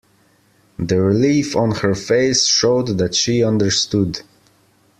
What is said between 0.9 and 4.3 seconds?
relief on her face showed that she understood.